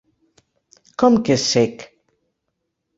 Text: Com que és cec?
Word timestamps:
Com 1.05 1.19
que 1.29 1.37
és 1.37 1.47
cec? 1.53 1.87